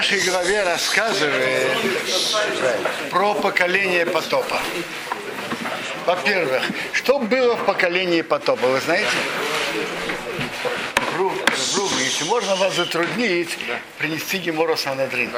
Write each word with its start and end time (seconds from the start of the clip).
нашей 0.00 0.20
главе 0.20 0.62
рассказывает 0.62 1.68
про 3.10 3.34
поколение 3.34 4.06
потопа. 4.06 4.58
Во-первых, 6.06 6.62
что 6.94 7.18
было 7.18 7.54
в 7.54 7.66
поколении 7.66 8.22
потопа, 8.22 8.66
вы 8.66 8.80
знаете? 8.80 9.10
Если 11.98 12.24
можно 12.24 12.56
вас 12.56 12.76
затруднить, 12.76 13.58
принести 13.98 14.38
Гемору 14.38 14.74
Санадрин. 14.74 15.30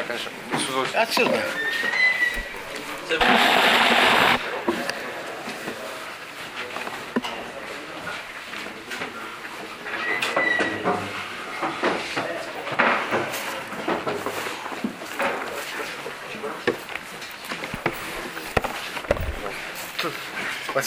Отсюда. 0.95 1.43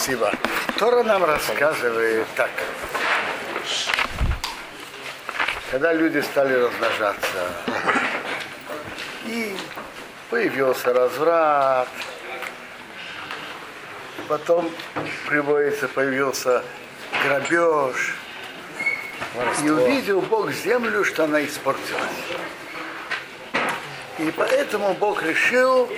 Спасибо. 0.06 0.30
Тора 0.78 1.02
нам 1.02 1.24
рассказывает 1.24 2.28
так. 2.36 2.50
Когда 5.72 5.92
люди 5.92 6.20
стали 6.20 6.54
размножаться, 6.54 7.50
и 9.26 9.56
появился 10.30 10.92
разврат, 10.94 11.88
потом 14.28 14.70
приводится, 15.26 15.88
появился 15.88 16.62
грабеж, 17.24 18.14
и 19.64 19.70
увидел 19.70 20.20
Бог 20.20 20.52
землю, 20.52 21.04
что 21.04 21.24
она 21.24 21.44
испортилась. 21.44 22.22
И 24.18 24.32
поэтому 24.36 24.94
Бог 24.94 25.24
решил 25.24 25.90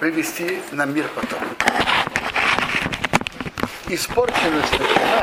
привести 0.00 0.60
на 0.72 0.86
мир 0.86 1.06
потом 1.14 1.38
испорченность 3.94 4.72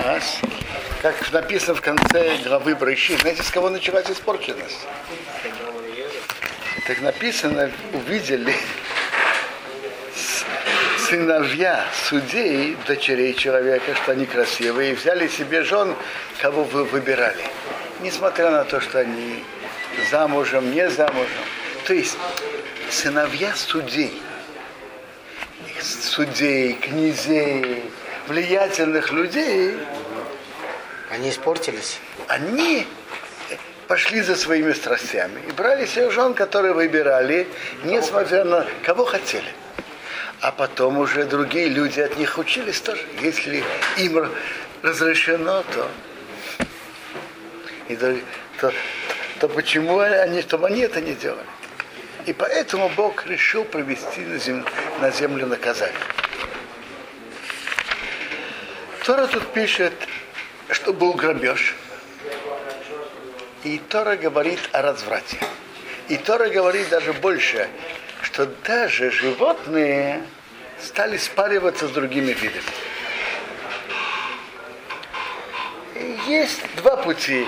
нас, 0.05 0.39
как 1.01 1.31
написано 1.31 1.75
в 1.75 1.81
конце 1.81 2.37
главы 2.43 2.75
Брыщи, 2.75 3.17
знаете, 3.17 3.43
с 3.43 3.49
кого 3.49 3.69
началась 3.69 4.09
испорченность? 4.09 4.87
Так 6.87 7.01
написано, 7.01 7.71
увидели 7.93 8.55
сыновья 10.97 11.85
судей, 12.07 12.77
дочерей 12.87 13.33
человека, 13.33 13.95
что 13.95 14.11
они 14.11 14.25
красивые, 14.25 14.91
и 14.91 14.95
взяли 14.95 15.27
себе 15.27 15.63
жен, 15.63 15.95
кого 16.41 16.63
вы 16.63 16.83
выбирали. 16.83 17.43
Несмотря 18.01 18.51
на 18.51 18.63
то, 18.63 18.79
что 18.79 18.99
они 18.99 19.43
замужем, 20.11 20.71
не 20.71 20.89
замужем. 20.89 21.43
То 21.85 21.93
есть 21.93 22.17
сыновья 22.89 23.53
судей, 23.55 24.21
судей, 25.81 26.73
князей, 26.73 27.83
влиятельных 28.29 29.11
людей, 29.11 29.75
они 31.09 31.31
испортились. 31.31 31.99
Они 32.27 32.87
пошли 33.87 34.21
за 34.21 34.35
своими 34.35 34.71
страстями 34.71 35.41
и 35.47 35.51
брали 35.51 35.87
себе 35.87 36.11
жен, 36.11 36.35
которые 36.35 36.73
выбирали, 36.73 37.47
несмотря 37.83 38.43
на 38.43 38.67
кого 38.83 39.03
хотели. 39.03 39.51
А 40.41 40.51
потом 40.51 40.99
уже 40.99 41.25
другие 41.25 41.67
люди 41.67 41.99
от 41.99 42.17
них 42.17 42.37
учились 42.37 42.79
тоже. 42.79 43.01
Если 43.21 43.63
им 43.97 44.31
разрешено, 44.83 45.63
то, 45.73 45.89
и 47.89 47.95
то, 47.95 48.15
то, 48.61 48.71
то 49.39 49.49
почему 49.49 49.99
они, 49.99 50.41
чтобы 50.43 50.67
они 50.67 50.81
это 50.81 51.01
не 51.01 51.15
делали? 51.15 51.41
И 52.27 52.33
поэтому 52.33 52.89
Бог 52.89 53.25
решил 53.25 53.65
провести 53.65 54.21
на 54.21 54.37
землю, 54.37 54.65
на 55.01 55.09
землю 55.09 55.47
наказание. 55.47 55.97
Тора 59.09 59.25
тут 59.25 59.47
пишет, 59.53 59.93
что 60.69 60.93
был 60.93 61.13
грабеж. 61.13 61.73
И 63.63 63.79
Тора 63.89 64.15
говорит 64.15 64.59
о 64.71 64.83
разврате. 64.83 65.39
И 66.09 66.17
Тора 66.17 66.47
говорит 66.49 66.89
даже 66.89 67.13
больше, 67.13 67.67
что 68.21 68.45
даже 68.45 69.09
животные 69.09 70.21
стали 70.79 71.17
спариваться 71.17 71.87
с 71.87 71.91
другими 71.91 72.33
видами. 72.33 72.61
Есть 76.27 76.61
два 76.75 76.95
пути 76.95 77.47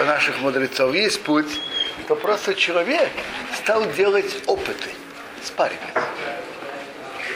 у 0.00 0.04
наших 0.04 0.38
мудрецов. 0.40 0.94
Есть 0.94 1.22
путь, 1.22 1.62
что 2.04 2.14
просто 2.14 2.54
человек 2.54 3.08
стал 3.56 3.90
делать 3.92 4.42
опыты, 4.46 4.90
спариваться. 5.42 6.04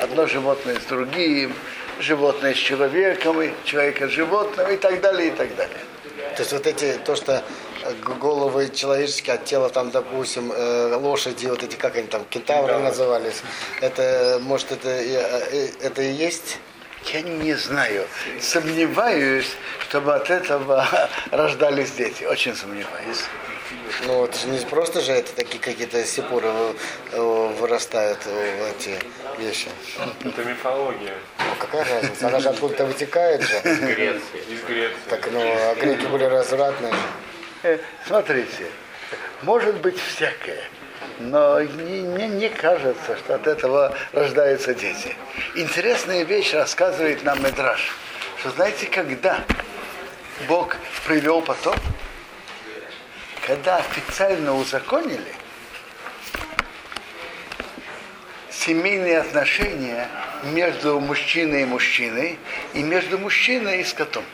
Одно 0.03 0.27
животное 0.27 0.79
с 0.79 0.85
другим, 0.85 1.55
животное 2.01 2.55
с 2.55 2.59
человеком, 2.59 3.41
и 3.43 3.51
человека 3.65 4.09
с 4.09 4.11
животным 4.11 4.71
и 4.71 4.77
так 4.77 5.01
далее, 5.01 5.29
и 5.29 5.31
так 5.31 5.55
далее. 5.57 5.79
То 6.37 6.43
есть 6.43 6.53
вот 6.53 6.67
эти, 6.67 6.99
то, 7.05 7.15
что 7.17 7.45
головы 8.05 8.71
человеческие 8.71 9.35
от 9.35 9.45
тела, 9.45 9.69
там, 9.69 9.91
допустим, 9.91 10.53
э, 10.53 10.97
лошади, 10.97 11.47
вот 11.47 11.63
эти, 11.63 11.77
как 11.77 11.97
они 11.97 12.07
там, 12.07 12.25
кентавры 12.25 12.79
назывались, 12.79 13.43
это, 13.81 14.39
может, 14.43 14.73
это, 14.73 14.89
э, 14.89 15.69
это 15.81 16.03
и 16.03 16.13
есть? 16.13 16.59
Я 17.13 17.21
не 17.21 17.55
знаю. 17.55 18.07
Сомневаюсь, 18.41 19.51
чтобы 19.89 20.15
от 20.15 20.31
этого 20.31 20.87
рождались 21.31 21.93
дети. 21.93 22.25
Очень 22.25 22.57
сомневаюсь. 22.57 23.25
Ну, 24.07 24.29
же 24.33 24.49
не 24.49 24.59
просто 24.67 25.01
же 25.01 25.13
это 25.13 25.35
такие 25.35 25.59
какие-то 25.59 26.05
сипуры 26.05 26.51
вырастают 27.13 28.19
эти 28.79 28.99
вещи. 29.39 29.69
Это 30.25 30.45
мифология. 30.45 31.15
Ну, 31.39 31.45
какая 31.59 31.85
разница? 31.85 32.29
Она 32.29 32.41
же 32.41 32.49
откуда-то 32.51 32.87
вытекает 32.87 33.43
же. 33.43 33.57
Из 33.57 33.79
Греции. 33.81 34.41
Из 34.49 34.63
Греции. 34.65 34.97
Так, 35.09 35.29
ну, 35.33 35.41
а 35.41 35.75
греки 35.77 36.07
были 36.07 36.25
развратные. 36.25 36.93
Э, 37.63 37.79
смотрите, 38.07 38.67
может 39.43 39.77
быть 39.77 39.99
всякое. 39.99 40.65
Но 41.21 41.61
мне 41.61 42.29
не 42.29 42.49
кажется, 42.49 43.17
что 43.17 43.37
от 43.37 43.47
этого 43.47 43.97
рождаются 44.13 44.75
дети. 44.75 45.17
Интересная 45.55 46.25
вещь 46.25 46.53
рассказывает 46.53 47.23
нам 47.25 47.43
Медраж, 47.43 47.95
что 48.41 48.51
знаете, 48.51 48.87
когда 48.87 49.45
Бог 50.49 50.77
привел 51.07 51.41
потоп, 51.41 51.79
когда 53.47 53.77
официально 53.77 54.55
узаконили 54.55 55.35
семейные 58.51 59.21
отношения 59.21 60.09
между 60.45 60.99
мужчиной 60.99 61.63
и 61.63 61.65
мужчиной 61.67 62.39
и 62.73 62.83
между 62.83 63.19
мужчиной 63.19 63.83
и 63.83 63.85
скотом. 63.85 64.25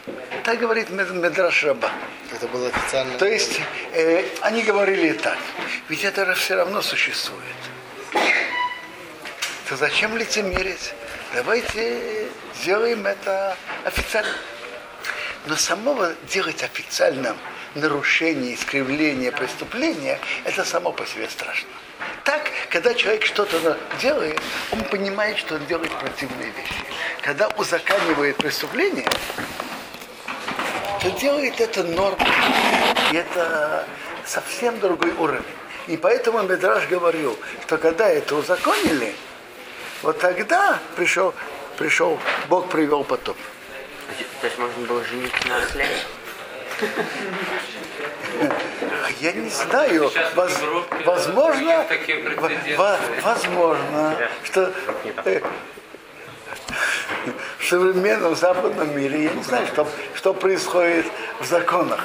Так 0.45 0.61
говорит 0.61 0.91
Медраш 0.91 1.65
Раба. 1.65 1.91
Это 2.33 2.47
было 2.47 2.69
официально. 2.69 3.19
То 3.19 3.27
есть 3.27 3.61
э, 3.93 4.25
они 4.43 4.63
говорили 4.63 5.13
так, 5.13 5.39
ведь 5.89 6.05
это 6.05 6.33
все 6.35 6.55
равно 6.55 6.81
существует. 6.81 7.43
То 9.69 9.77
зачем 9.77 10.17
лицемерить? 10.17 10.95
Давайте 11.35 12.29
сделаем 12.61 13.07
это 13.07 13.57
официально. 13.85 14.35
Но 15.47 15.57
самого 15.57 16.15
делать 16.29 16.63
официальным 16.63 17.37
нарушение, 17.75 18.55
искривление, 18.55 19.33
преступление, 19.33 20.19
это 20.45 20.65
само 20.65 20.93
по 20.93 21.07
себе 21.07 21.29
страшно. 21.29 21.69
Так, 22.25 22.51
когда 22.71 22.95
человек 22.95 23.25
что-то 23.25 23.79
делает, 24.01 24.41
он 24.73 24.83
понимает, 24.85 25.39
что 25.39 25.57
он 25.57 25.67
делает 25.67 25.93
противные 25.93 26.51
вещи. 26.51 26.75
Когда 27.23 27.49
узаканивает 27.49 28.37
преступление, 28.37 29.09
то 31.03 31.11
делает 31.13 31.61
это 31.61 31.83
нормой. 31.85 32.29
И 33.13 33.17
это 33.17 33.87
совсем 34.27 34.79
другой 34.81 35.13
уровень. 35.13 35.43
И 35.87 35.97
поэтому 35.97 36.43
Медраж 36.43 36.87
говорил, 36.89 37.39
что 37.67 37.79
когда 37.79 38.09
это 38.09 38.37
узаконили, 38.37 39.15
вот 40.03 40.19
тогда 40.19 40.79
пришел, 40.97 41.35
пришел 41.77 42.19
Бог 42.49 42.69
привел 42.69 43.05
потоп. 43.05 43.37
То 44.41 44.47
есть 44.47 44.59
можно 44.59 44.87
было 44.87 45.05
жениться 45.05 45.49
на 45.49 45.59
осле? 45.59 45.87
Я 49.21 49.33
не 49.33 49.51
знаю, 49.51 50.11
воз, 50.35 50.59
возможно, 51.05 51.87
во, 52.77 52.99
возможно, 53.23 54.17
что 54.45 54.73
э, 55.25 55.41
в 57.59 57.69
современном 57.69 58.35
западном 58.35 58.97
мире, 58.97 59.25
я 59.25 59.31
не 59.31 59.43
знаю, 59.43 59.67
что, 59.67 59.87
что 60.15 60.33
происходит 60.33 61.07
в 61.39 61.45
законах. 61.45 62.01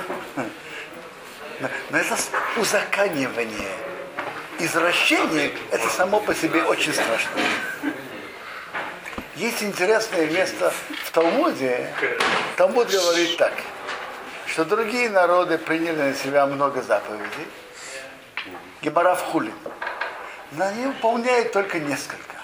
Но 1.89 1.98
это 1.98 2.18
узаканивание, 2.57 3.71
извращение, 4.60 5.54
это 5.71 5.88
само 5.88 6.19
по 6.19 6.36
себе 6.36 6.63
очень 6.63 6.94
страшно. 6.94 7.31
Есть 9.38 9.63
интересное 9.63 10.28
место 10.28 10.74
в 11.06 11.12
Талмуде. 11.12 11.94
Талмуд 12.57 12.89
говорит 12.89 13.38
так– 13.38 13.54
что 14.56 14.63
другие 14.63 15.10
народы 15.10 15.57
приняли 15.57 16.02
на 16.02 16.13
себя 16.13 16.46
много 16.46 16.81
заповедей, 16.81 17.46
Гемора 18.81 19.13
в 19.16 19.19
хулин. 19.19 19.54
Но 20.54 20.63
они 20.63 20.86
выполняют 20.86 21.52
только 21.52 21.78
несколько. 21.78 22.38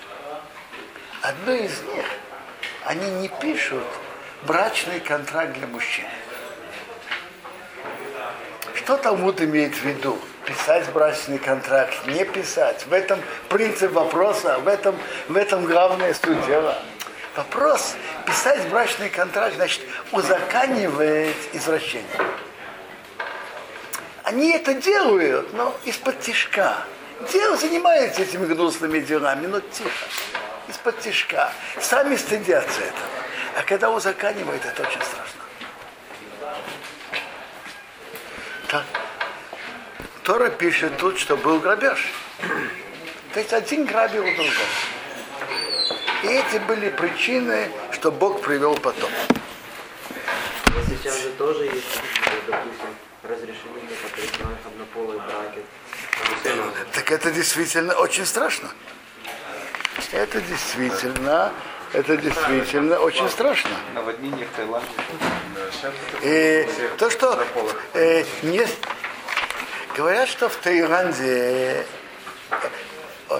Одно 1.21 1.53
из 1.53 1.81
них, 1.83 2.05
они 2.83 3.09
не 3.21 3.29
пишут 3.29 3.85
брачный 4.43 4.99
контракт 4.99 5.53
для 5.53 5.67
мужчин. 5.67 6.03
Что 8.75 8.97
Талмуд 8.97 9.39
имеет 9.39 9.73
в 9.73 9.83
виду? 9.85 10.19
Писать 10.43 10.91
брачный 10.91 11.37
контракт, 11.37 11.95
не 12.07 12.25
писать. 12.25 12.85
В 12.87 12.91
этом 12.91 13.21
принцип 13.47 13.93
вопроса, 13.93 14.59
в 14.59 14.67
этом, 14.67 14.97
в 15.29 15.37
этом 15.37 15.65
главное 15.65 16.13
суть 16.13 16.45
дела. 16.45 16.77
Вопрос, 17.37 17.95
писать 18.25 18.67
брачный 18.69 19.09
контракт, 19.09 19.55
значит, 19.55 19.81
узаканивает 20.11 21.35
извращение. 21.53 22.07
Они 24.23 24.51
это 24.51 24.73
делают, 24.73 25.53
но 25.53 25.75
из-под 25.83 26.19
тишка. 26.21 26.77
Дело 27.31 27.57
занимаются 27.57 28.21
этими 28.21 28.45
гнусными 28.45 28.99
делами, 28.99 29.47
но 29.47 29.59
тихо. 29.59 30.05
Из-под 30.67 30.99
тишка. 30.99 31.51
Сами 31.79 32.15
стыдятся 32.15 32.81
этого. 32.81 33.09
А 33.57 33.63
когда 33.63 33.91
узаканивает, 33.91 34.65
это 34.65 34.81
очень 34.83 35.01
страшно. 35.01 35.41
Так. 38.67 38.85
Тора 40.23 40.49
пишет 40.49 40.97
тут, 40.97 41.19
что 41.19 41.35
был 41.35 41.59
грабеж. 41.59 42.07
То 43.33 43.39
есть 43.39 43.51
один 43.53 43.85
грабил 43.85 44.23
другого. 44.23 44.51
И 46.23 46.27
эти 46.27 46.57
были 46.59 46.89
причины, 46.89 47.69
что 48.01 48.11
Бог 48.11 48.41
привел 48.41 48.73
потом. 48.77 49.11
Но 50.09 50.81
сейчас 50.89 51.21
же 51.21 51.29
тоже 51.37 51.65
есть, 51.65 52.01
допустим, 52.47 52.95
разрешение 53.21 53.83
некоторых 53.87 54.57
однополые 54.65 55.19
браки. 55.19 55.63
Так 56.93 57.11
это 57.11 57.29
действительно 57.29 57.93
очень 57.93 58.25
страшно. 58.25 58.69
Это 60.11 60.41
действительно, 60.41 61.53
это 61.93 62.17
действительно 62.17 62.97
очень 62.97 63.29
страшно. 63.29 63.69
Наводнение 63.93 64.47
в 64.47 64.55
Таиланде. 64.55 64.87
И 66.23 66.67
то, 66.97 67.11
что 67.11 67.45
э, 67.93 68.25
не, 68.41 68.65
говорят, 69.95 70.27
что 70.27 70.49
в 70.49 70.55
Таиланде 70.55 71.85
э, 73.29 73.39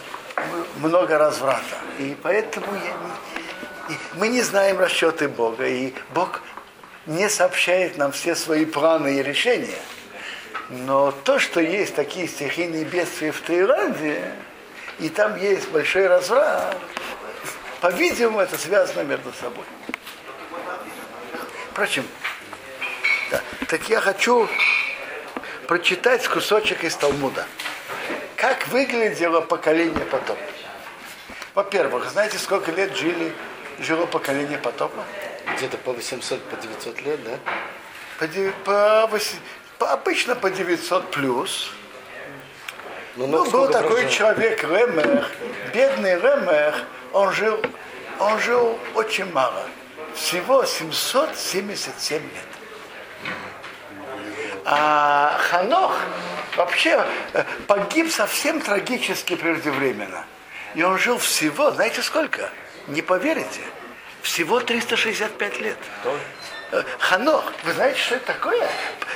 много 0.76 1.18
разврата. 1.18 1.78
И 1.98 2.16
поэтому 2.22 2.76
я 2.76 2.92
не- 2.92 3.31
и 3.92 4.18
мы 4.18 4.30
не 4.30 4.42
знаем 4.42 4.80
расчеты 4.80 5.28
Бога. 5.28 5.68
И 5.68 5.94
Бог 6.14 6.42
не 7.06 7.30
сообщает 7.30 7.98
нам 7.98 8.12
все 8.12 8.36
свои 8.36 8.66
планы 8.66 9.20
и 9.20 9.24
решения. 9.24 9.80
Но 10.70 11.12
то, 11.12 11.40
что 11.40 11.60
есть 11.60 11.96
такие 11.96 12.28
стихийные 12.28 12.86
бедствия 12.86 13.32
в 13.32 13.42
Таиланде, 13.42 14.24
и 15.00 15.10
там 15.10 15.36
есть 15.38 15.70
большой 15.70 16.08
разврат, 16.08 16.78
по-видимому, 17.82 18.40
это 18.40 18.58
связано 18.58 19.02
между 19.02 19.34
собой. 19.34 19.66
Впрочем, 21.72 22.06
да, 23.32 23.42
так 23.68 23.90
я 23.90 24.00
хочу 24.00 24.48
прочитать 25.68 26.28
кусочек 26.28 26.84
из 26.84 26.96
Талмуда. 26.96 27.46
Как 28.38 28.68
выглядело 28.70 29.42
поколение 29.42 30.06
потопа? 30.06 30.40
Во-первых, 31.54 32.10
знаете, 32.10 32.38
сколько 32.38 32.72
лет 32.72 32.96
жили, 32.96 33.34
жило 33.82 34.06
поколение 34.06 34.58
потопа? 34.58 35.04
Где-то 35.58 35.78
по 35.78 35.92
800, 35.94 36.42
по 36.50 36.56
900 36.56 37.02
лет, 37.02 37.20
да? 37.24 37.38
По, 38.20 38.28
по 38.64 39.16
воси- 39.16 39.40
по- 39.80 39.92
обычно 39.92 40.36
по 40.36 40.50
900 40.50 41.12
плюс. 41.12 41.72
Ну, 43.16 43.28
Ну, 43.28 43.32
был 43.40 43.46
сколько 43.48 43.74
такой 43.74 44.02
прожил? 44.04 44.10
человек 44.10 44.64
Ремех, 44.64 45.32
бедный 45.74 46.16
Ремех, 46.16 46.84
он 47.12 47.32
жил, 47.34 47.60
он 48.20 48.40
жил 48.40 48.80
очень 48.96 49.30
мало. 49.34 49.64
Всего 50.16 50.64
777 50.66 52.22
лет. 52.24 52.32
А 54.66 55.38
Ханох 55.50 55.98
вообще 56.56 57.06
э, 57.34 57.44
погиб 57.68 58.12
совсем 58.12 58.62
трагически 58.62 59.36
преждевременно. 59.36 60.26
И 60.76 60.84
он 60.84 60.98
жил 60.98 61.18
всего, 61.18 61.72
знаете 61.72 62.02
сколько? 62.02 62.50
Не 62.88 63.02
поверите, 63.02 63.62
всего 64.22 64.60
365 64.60 65.60
лет. 65.62 65.78
Э, 66.74 66.84
Ханох, 67.00 67.52
вы 67.64 67.74
знаете, 67.74 68.00
что 68.00 68.16
это 68.16 68.28
такое? 68.28 68.68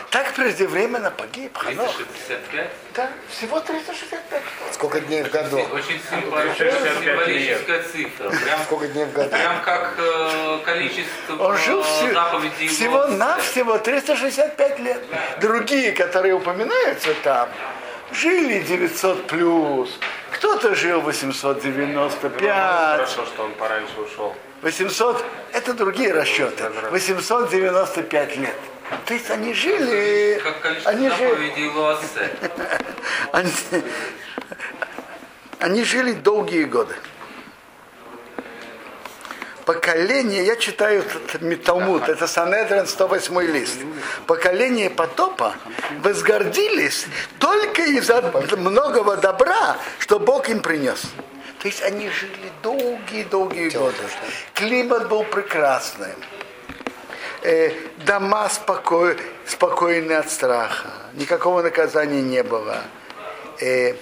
Так 0.10 0.34
преждевременно 0.34 1.10
погиб 1.10 1.58
Ханох. 1.58 1.96
365? 1.96 2.70
Да, 2.94 3.10
всего 3.30 3.60
365 3.62 4.32
лет. 4.32 4.42
Сколько 4.74 5.00
дней 5.00 5.24
в 5.24 5.30
году? 5.30 5.60
Очень 5.60 6.02
символическая 6.10 7.84
цифра. 7.84 8.30
Прям, 8.30 8.64
Сколько 8.66 8.88
дней 8.90 9.06
в 9.06 9.14
году? 9.14 9.30
прям 9.30 9.62
как 9.62 9.94
э, 9.98 10.60
количество 10.66 11.36
Он 11.38 11.58
жил 11.58 11.80
э, 11.80 11.84
всего, 11.84 12.14
заповедей 12.14 12.68
всего 12.68 12.98
Господа. 13.00 13.18
навсего 13.18 13.78
365 13.78 14.80
лет. 14.80 15.02
Другие, 15.40 15.92
которые 15.94 16.34
упоминаются 16.34 17.14
там, 17.24 17.50
жили 18.12 18.60
900 18.60 19.28
плюс, 19.28 19.98
кто-то 20.36 20.76
жил 20.76 21.06
895, 21.06 22.42
Хорошо, 22.42 23.26
что 23.26 23.44
он 23.44 23.54
пораньше 23.54 24.00
ушел. 24.00 24.36
800, 24.62 25.24
это 25.54 25.74
другие 25.74 26.14
расчеты, 26.14 26.64
895 26.92 28.38
лет. 28.38 28.56
То 29.06 29.14
есть 29.14 29.30
они 29.32 29.54
жили, 29.54 30.40
Как 30.44 30.62
количество 30.62 30.92
они 30.92 31.10
жили, 31.10 31.36
они, 33.32 33.52
они 35.60 35.84
жили 35.84 36.14
долгие 36.14 36.66
годы. 36.66 36.96
Поколение, 39.66 40.46
я 40.46 40.56
читаю 40.58 41.02
этот 41.02 41.64
Талмуд, 41.64 42.08
это 42.08 42.28
Санедрин 42.28 42.86
108 42.86 43.42
лист. 43.52 43.80
Поколение 44.28 44.92
потопа 44.92 45.56
возгордились 46.04 47.08
только 47.40 47.82
из-за 47.82 48.22
многого 48.58 49.18
добра, 49.18 49.78
что 49.98 50.20
Бог 50.20 50.50
им 50.50 50.62
принес. 50.62 51.02
То 51.60 51.68
есть 51.68 51.82
они 51.82 52.10
жили 52.12 52.52
долгие-долгие 52.62 53.70
годы. 53.70 53.98
Климат 54.54 55.10
был 55.10 55.24
прекрасным. 55.24 56.14
Э, 57.42 57.72
дома 58.06 58.48
спокой, 58.50 59.18
спокойны 59.48 60.14
от 60.14 60.30
страха. 60.30 60.90
Никакого 61.14 61.64
наказания 61.64 62.22
не 62.22 62.44
было. 62.44 62.84
Э, 63.60 63.96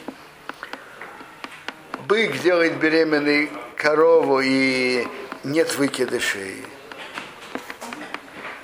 бык 2.06 2.42
делает 2.42 2.80
беременной 2.80 3.50
корову 3.78 4.42
и 4.42 5.08
нет 5.44 5.76
выкидышей. 5.76 6.66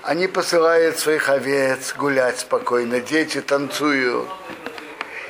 Они 0.01 0.27
посылают 0.27 0.97
своих 0.97 1.29
овец 1.29 1.93
гулять 1.95 2.39
спокойно, 2.39 2.99
дети 2.99 3.41
танцуют, 3.41 4.27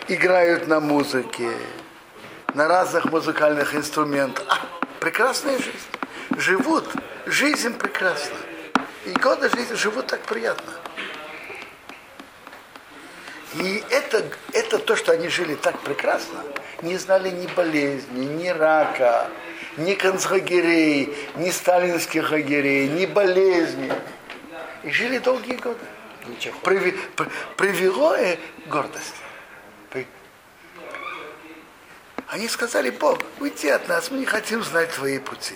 играют 0.07 0.67
на 0.67 0.79
музыке, 0.79 1.51
на 2.53 2.67
разных 2.67 3.05
музыкальных 3.05 3.75
инструментах. 3.75 4.45
А, 4.47 4.59
прекрасная 4.99 5.57
жизнь. 5.57 5.73
Живут, 6.37 6.85
жизнь 7.25 7.73
прекрасна. 7.73 8.37
И 9.05 9.11
годы 9.13 9.49
жизни 9.49 9.75
живут 9.75 10.07
так 10.07 10.21
приятно. 10.21 10.71
И 13.55 13.83
это, 13.89 14.23
это 14.53 14.77
то, 14.77 14.95
что 14.95 15.11
они 15.11 15.27
жили 15.27 15.55
так 15.55 15.79
прекрасно, 15.79 16.43
не 16.81 16.97
знали 16.97 17.29
ни 17.29 17.47
болезни, 17.47 18.25
ни 18.25 18.47
рака, 18.49 19.29
ни 19.77 19.95
концлагерей, 19.95 21.15
ни 21.35 21.49
сталинских 21.49 22.31
лагерей, 22.31 22.87
ни 22.89 23.05
болезни. 23.07 23.91
И 24.83 24.91
жили 24.91 25.17
долгие 25.17 25.55
годы. 25.55 25.79
Ничего. 26.27 26.55
Приви- 26.63 26.97
при- 27.15 27.29
привело 27.57 28.13
э, 28.15 28.37
гордость. 28.67 29.15
При- 29.89 30.07
Они 32.27 32.47
сказали, 32.47 32.91
Бог, 32.91 33.19
уйди 33.39 33.69
от 33.69 33.87
нас, 33.87 34.11
мы 34.11 34.19
не 34.19 34.25
хотим 34.25 34.63
знать 34.63 34.91
твои 34.91 35.17
пути. 35.17 35.55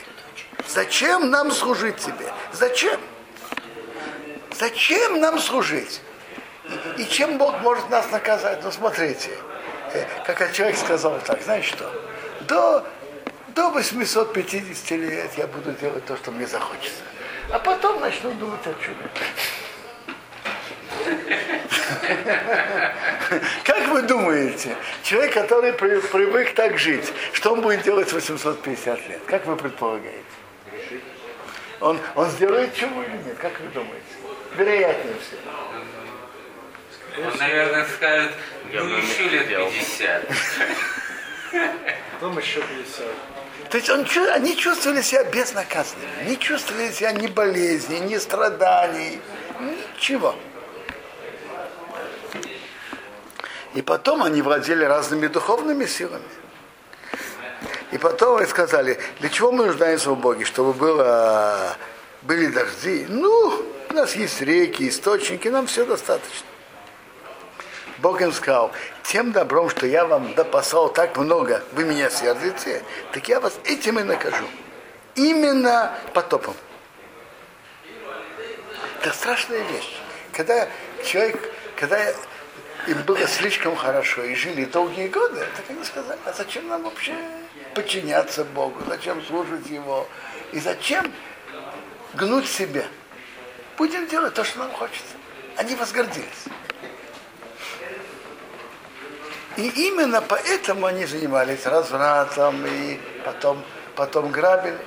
Зачем 0.67 1.29
нам 1.29 1.51
служить 1.51 1.97
тебе? 1.97 2.33
Зачем? 2.53 2.99
Зачем 4.57 5.19
нам 5.19 5.39
служить? 5.39 6.01
И 6.97 7.05
чем 7.05 7.37
Бог 7.37 7.59
может 7.61 7.89
нас 7.89 8.09
наказать? 8.11 8.63
Ну, 8.63 8.71
смотрите, 8.71 9.31
э, 9.93 10.05
как 10.25 10.51
человек 10.53 10.77
сказал 10.77 11.19
так, 11.25 11.41
знаешь 11.41 11.65
что, 11.65 11.91
до, 12.41 12.85
до 13.49 13.69
850 13.71 14.91
лет 14.91 15.31
я 15.37 15.47
буду 15.47 15.71
делать 15.73 16.05
то, 16.05 16.15
что 16.17 16.31
мне 16.31 16.45
захочется. 16.45 17.01
А 17.51 17.59
потом 17.59 17.99
начну 17.99 18.31
думать 18.31 18.61
о 18.65 18.73
чуде. 18.73 19.09
Как 23.63 23.87
вы 23.87 24.01
думаете, 24.03 24.75
человек, 25.03 25.33
который 25.33 25.73
при- 25.73 25.99
привык 25.99 26.53
так 26.53 26.77
жить, 26.77 27.11
что 27.33 27.53
он 27.53 27.61
будет 27.61 27.81
делать 27.83 28.09
в 28.09 28.13
850 28.13 29.09
лет? 29.09 29.21
Как 29.25 29.45
вы 29.45 29.55
предполагаете? 29.55 30.19
Он, 31.79 31.99
он 32.15 32.29
сделает 32.29 32.73
чего 32.75 33.01
или 33.03 33.17
нет? 33.25 33.37
Как 33.39 33.59
вы 33.59 33.67
думаете? 33.69 33.97
Вероятнее 34.55 35.15
всего. 35.15 35.51
Он, 37.17 37.37
наверное, 37.37 37.85
скажет, 37.95 38.31
ну 38.71 38.97
еще 38.97 39.23
лет 39.29 39.45
сделал. 39.45 39.69
50. 39.69 40.27
Потом 42.13 42.37
еще 42.39 42.61
50. 42.61 43.05
То 43.69 43.77
есть 43.77 43.89
он, 43.89 44.05
они 44.31 44.55
чувствовали 44.57 45.01
себя 45.01 45.23
безнаказанными, 45.23 46.29
не 46.29 46.37
чувствовали 46.37 46.91
себя 46.91 47.11
ни 47.11 47.27
болезни, 47.27 47.97
ни 47.97 48.17
страданий, 48.17 49.19
ничего. 49.95 50.35
И 53.73 53.81
потом 53.81 54.23
они 54.23 54.41
владели 54.41 54.83
разными 54.83 55.27
духовными 55.27 55.85
силами. 55.85 56.23
И 57.91 57.97
потом 57.97 58.37
они 58.37 58.47
сказали, 58.47 58.99
для 59.19 59.29
чего 59.29 59.51
мы 59.51 59.65
нуждаемся 59.65 60.11
в 60.11 60.19
Боге, 60.19 60.45
чтобы 60.45 60.73
было, 60.73 61.75
были 62.23 62.47
дожди. 62.47 63.05
Ну, 63.07 63.63
у 63.89 63.93
нас 63.93 64.15
есть 64.15 64.41
реки, 64.41 64.89
источники, 64.89 65.47
нам 65.47 65.67
все 65.67 65.85
достаточно. 65.85 66.47
Бог 68.03 68.21
им 68.21 68.33
сказал, 68.33 68.73
тем 69.03 69.31
добром, 69.31 69.69
что 69.69 69.87
я 69.87 70.03
вам 70.05 70.33
допасал 70.33 70.91
так 70.91 71.15
много, 71.15 71.63
вы 71.71 71.85
меня 71.85 72.09
сердите, 72.09 72.83
так 73.13 73.29
я 73.29 73.39
вас 73.39 73.57
этим 73.63 73.97
и 73.97 74.03
накажу. 74.03 74.43
Именно 75.15 75.97
потопом. 76.13 76.53
Это 78.99 79.13
страшная 79.13 79.61
вещь. 79.63 79.97
Когда 80.33 80.67
человек, 81.05 81.49
когда 81.77 81.97
им 82.87 83.03
было 83.05 83.25
слишком 83.25 83.73
хорошо 83.77 84.21
и 84.23 84.35
жили 84.35 84.65
долгие 84.65 85.07
годы, 85.07 85.47
так 85.55 85.69
они 85.69 85.85
сказали, 85.85 86.19
а 86.25 86.33
зачем 86.33 86.67
нам 86.67 86.83
вообще 86.83 87.15
подчиняться 87.73 88.43
Богу, 88.43 88.81
зачем 88.85 89.23
служить 89.23 89.69
Его, 89.69 90.09
и 90.51 90.59
зачем 90.59 91.09
гнуть 92.15 92.49
себя. 92.49 92.83
Будем 93.77 94.07
делать 94.07 94.33
то, 94.33 94.43
что 94.43 94.59
нам 94.59 94.71
хочется. 94.71 95.15
Они 95.55 95.73
возгордились. 95.75 96.49
И 99.57 99.67
именно 99.87 100.21
поэтому 100.21 100.87
они 100.87 101.05
занимались 101.05 101.65
развратом 101.65 102.65
и 102.65 102.99
потом, 103.23 103.63
потом 103.95 104.31
грабили. 104.31 104.77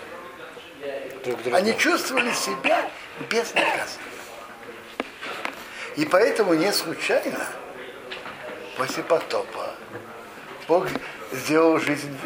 Друг 1.25 1.43
друга. 1.43 1.57
Они 1.57 1.77
чувствовали 1.77 2.33
себя 2.33 2.89
безнаказанными. 3.31 4.17
И 5.97 6.05
поэтому 6.05 6.55
не 6.55 6.73
случайно 6.73 7.47
после 8.77 9.03
потопа 9.03 9.75
Бог 10.69 10.89
сделал 11.33 11.79
жизнь 11.79 12.17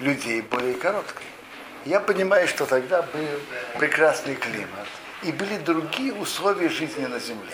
людей 0.00 0.40
более 0.40 0.74
короткой. 0.74 1.26
Я 1.84 2.00
понимаю, 2.00 2.48
что 2.48 2.64
тогда 2.66 3.02
был 3.02 3.28
прекрасный 3.78 4.34
климат. 4.34 4.86
И 5.22 5.32
были 5.32 5.58
другие 5.58 6.14
условия 6.14 6.68
жизни 6.68 7.06
на 7.06 7.18
земле. 7.18 7.52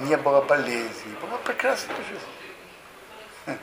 Не 0.00 0.16
было 0.16 0.40
болезней, 0.42 1.14
была 1.22 1.38
прекрасная 1.38 1.96
жизнь. 1.96 2.43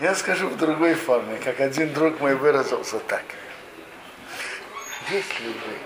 Я 0.00 0.14
скажу 0.14 0.48
в 0.48 0.56
другой 0.56 0.94
форме, 0.94 1.38
как 1.38 1.60
один 1.60 1.92
друг 1.92 2.20
мой 2.20 2.34
выразился 2.34 2.98
так. 3.00 3.24
Если 5.10 5.46
вы 5.46 5.78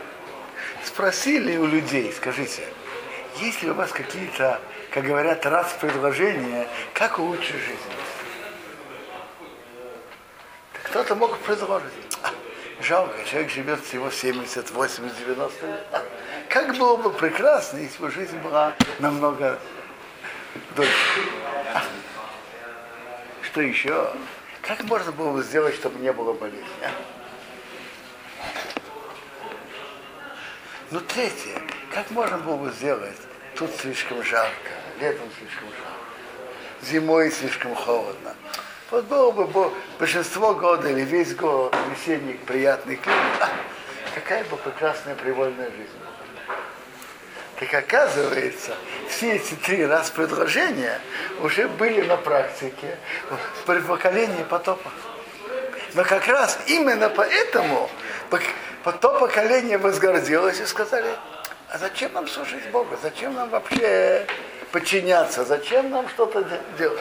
спросили 0.84 1.56
у 1.56 1.66
людей, 1.66 2.12
скажите, 2.12 2.62
есть 3.36 3.62
ли 3.62 3.70
у 3.70 3.74
вас 3.74 3.90
какие-то, 3.90 4.60
как 4.90 5.04
говорят, 5.04 5.44
раз 5.46 5.76
предложения, 5.80 6.68
как 6.92 7.18
улучшить 7.18 7.56
жизнь? 7.56 7.78
Кто-то 10.84 11.16
мог 11.16 11.38
предложить. 11.38 11.90
«А, 12.22 12.30
жалко, 12.80 13.24
человек 13.24 13.50
живет 13.50 13.84
всего 13.84 14.10
70, 14.10 14.70
80, 14.70 15.18
90 15.18 15.66
лет. 15.66 15.86
А, 15.90 16.02
как 16.48 16.76
было 16.76 16.96
бы 16.96 17.10
прекрасно, 17.10 17.78
если 17.78 18.00
бы 18.00 18.10
жизнь 18.10 18.38
была 18.38 18.74
намного 19.00 19.58
дольше. 20.76 21.20
Что 23.54 23.60
еще? 23.60 24.12
Как 24.62 24.82
можно 24.82 25.12
было 25.12 25.30
бы 25.30 25.40
сделать, 25.44 25.76
чтобы 25.76 26.00
не 26.00 26.12
было 26.12 26.32
болезни? 26.32 26.66
а? 26.82 26.90
Ну, 30.90 30.98
третье, 30.98 31.62
как 31.92 32.10
можно 32.10 32.38
было 32.38 32.56
бы 32.56 32.72
сделать? 32.72 33.16
Тут 33.54 33.70
слишком 33.76 34.24
жарко, 34.24 34.72
летом 34.98 35.28
слишком 35.38 35.68
жарко, 35.68 36.82
зимой 36.82 37.30
слишком 37.30 37.76
холодно. 37.76 38.34
Вот 38.90 39.04
было 39.04 39.30
бы 39.30 39.46
бо- 39.46 39.72
большинство 40.00 40.52
года 40.56 40.88
или 40.88 41.02
весь 41.02 41.36
год 41.36 41.76
весенний 41.92 42.34
приятный 42.34 42.96
климат. 42.96 43.22
А, 43.40 43.50
какая 44.16 44.42
бы 44.46 44.56
прекрасная 44.56 45.14
привольная 45.14 45.70
жизнь 45.70 45.96
была. 46.00 46.13
Так 47.58 47.72
оказывается, 47.72 48.74
все 49.08 49.36
эти 49.36 49.54
три 49.54 49.86
раз 49.86 50.10
предложения 50.10 51.00
уже 51.40 51.68
были 51.68 52.02
на 52.02 52.16
практике 52.16 52.98
при 53.64 53.80
поколении 53.80 54.42
потопа. 54.42 54.90
Но 55.94 56.02
как 56.04 56.26
раз 56.26 56.58
именно 56.66 57.08
поэтому 57.08 57.88
то 59.00 59.18
поколение 59.20 59.78
возгордилось 59.78 60.60
и 60.60 60.66
сказали, 60.66 61.14
а 61.70 61.78
зачем 61.78 62.12
нам 62.12 62.26
служить 62.28 62.68
Богу? 62.70 62.96
Зачем 63.00 63.34
нам 63.34 63.48
вообще 63.50 64.26
подчиняться? 64.72 65.44
Зачем 65.44 65.90
нам 65.90 66.08
что-то 66.08 66.42
де- 66.42 66.60
делать? 66.78 67.00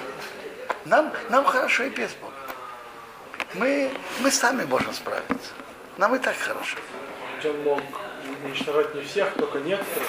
Нам, 0.85 1.11
нам 1.29 1.45
хорошо 1.45 1.83
и 1.83 1.89
без 1.89 2.11
Бога. 2.13 2.33
Мы, 3.55 3.91
мы 4.19 4.31
сами 4.31 4.63
можем 4.65 4.93
справиться. 4.93 5.51
Нам 5.97 6.15
и 6.15 6.19
так 6.19 6.35
хорошо. 6.37 6.77
Он 7.43 7.63
мог 7.63 7.81
уничтожать 8.45 8.95
не 8.95 9.01
всех, 9.01 9.33
только 9.33 9.59
некоторых, 9.59 10.07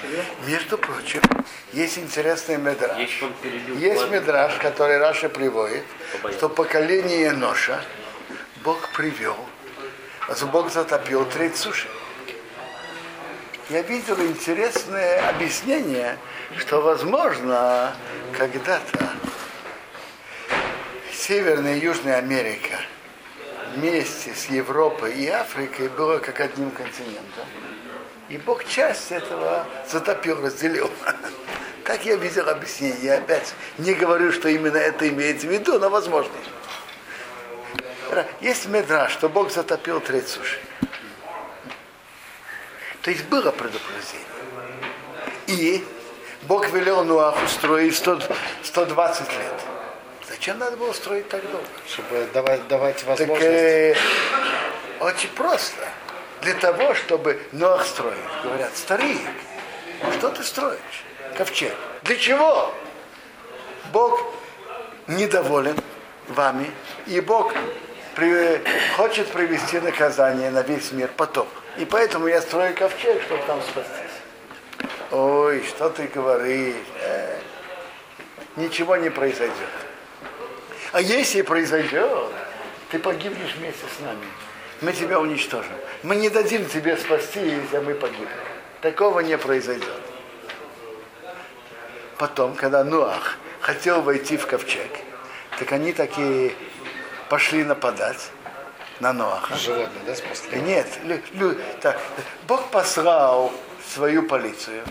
Шеве. 0.00 0.24
Между 0.46 0.78
прочим, 0.78 1.22
есть 1.72 1.98
интересный 1.98 2.56
медраж. 2.56 2.98
Есть 3.78 4.10
медраж, 4.10 4.54
который 4.56 4.98
Раша 4.98 5.28
приводит, 5.28 5.84
Побоялся. 6.12 6.38
что 6.38 6.48
поколение 6.48 7.32
Ноша 7.32 7.80
Бог 8.64 8.92
привел, 8.92 9.36
а 10.28 10.46
Бог 10.46 10.72
затопил 10.72 11.24
треть 11.26 11.56
суши. 11.56 11.88
Я 13.68 13.82
видел 13.82 14.20
интересное 14.20 15.28
объяснение, 15.28 16.18
что, 16.58 16.80
возможно, 16.80 17.94
когда-то 18.36 19.10
Северная 21.12 21.76
и 21.76 21.80
Южная 21.80 22.18
Америка 22.18 22.78
вместе 23.76 24.34
с 24.34 24.46
Европой 24.46 25.14
и 25.14 25.28
Африкой 25.28 25.88
было 25.88 26.18
как 26.18 26.40
одним 26.40 26.70
континентом. 26.70 27.44
И 28.28 28.38
Бог 28.38 28.64
часть 28.64 29.12
этого 29.12 29.66
затопил, 29.88 30.42
разделил. 30.42 30.90
Так 31.84 32.04
я 32.04 32.16
видел 32.16 32.48
объяснение. 32.48 32.98
Я 33.00 33.18
опять 33.18 33.54
не 33.78 33.94
говорю, 33.94 34.32
что 34.32 34.48
именно 34.48 34.76
это 34.76 35.08
имеется 35.08 35.46
в 35.46 35.50
виду, 35.50 35.78
но 35.78 35.88
возможно. 35.88 36.32
Есть 38.40 38.66
медраж, 38.66 39.12
что 39.12 39.28
Бог 39.28 39.52
затопил 39.52 40.00
треть 40.00 40.26
суши. 40.26 40.58
То 43.02 43.12
есть 43.12 43.26
было 43.26 43.52
предупреждение. 43.52 44.26
И 45.46 45.84
Бог 46.48 46.68
велел 46.70 47.04
Нуаху 47.04 47.46
строить 47.46 47.94
100 47.94 48.20
120 48.64 49.32
лет. 49.32 49.75
Зачем 50.36 50.58
надо 50.58 50.76
было 50.76 50.92
строить 50.92 51.28
так 51.28 51.42
долго? 51.50 51.66
Чтобы 51.88 52.28
давать, 52.32 52.68
давать 52.68 52.96
Так 52.98 53.06
возможность. 53.06 53.42
э, 53.50 53.96
очень 55.00 55.30
просто. 55.30 55.82
Для 56.42 56.54
того, 56.54 56.94
чтобы 56.94 57.40
Ноах 57.52 57.86
строил. 57.86 58.18
Говорят, 58.44 58.76
старик, 58.76 59.18
что 60.18 60.28
ты 60.30 60.42
строишь? 60.44 61.04
Ковчег. 61.38 61.72
Для 62.02 62.16
чего? 62.16 62.72
Бог 63.92 64.20
недоволен 65.06 65.76
вами, 66.28 66.70
и 67.06 67.20
Бог 67.20 67.52
при- 68.14 68.60
хочет 68.96 69.28
привести 69.32 69.80
наказание 69.80 70.50
на 70.50 70.62
весь 70.62 70.92
мир 70.92 71.08
потоп. 71.16 71.48
И 71.78 71.84
поэтому 71.84 72.26
я 72.26 72.42
строю 72.42 72.74
ковчег, 72.74 73.22
чтобы 73.22 73.42
там 73.46 73.60
спастись. 73.62 74.90
Ой, 75.10 75.64
что 75.66 75.88
ты 75.90 76.06
говоришь? 76.08 76.74
Э, 77.00 77.38
ничего 78.56 78.96
не 78.96 79.10
произойдет. 79.10 79.54
А 80.92 81.00
если 81.00 81.42
произойдет, 81.42 82.30
ты 82.90 82.98
погибнешь 82.98 83.54
вместе 83.56 83.84
с 83.96 84.00
нами. 84.00 84.26
Мы 84.80 84.92
тебя 84.92 85.20
уничтожим. 85.20 85.72
Мы 86.02 86.16
не 86.16 86.28
дадим 86.28 86.66
тебе 86.66 86.96
спасти, 86.96 87.40
если 87.40 87.78
мы 87.78 87.94
погибнем. 87.94 88.28
Такого 88.80 89.20
не 89.20 89.36
произойдет. 89.38 90.00
Потом, 92.18 92.54
когда 92.54 92.84
Нуах 92.84 93.36
хотел 93.60 94.02
войти 94.02 94.36
в 94.36 94.46
ковчег, 94.46 94.90
так 95.58 95.72
они 95.72 95.92
такие 95.92 96.54
пошли 97.28 97.64
нападать 97.64 98.30
на 99.00 99.12
Ноаха. 99.12 99.56
Животные, 99.56 100.04
да, 100.06 100.14
спасли? 100.14 100.60
Нет, 100.60 100.86
лю- 101.04 101.20
лю- 101.34 101.58
так, 101.80 102.00
Бог 102.46 102.70
послал 102.70 103.52
свою 103.94 104.22
полицию. 104.22 104.84